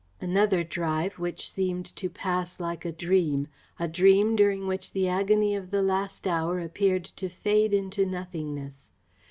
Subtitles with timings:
[0.19, 3.47] Another drive which seemed to pass like a dream;
[3.79, 8.89] a dream during which the agony of the last hour appeared to fade into nothingness.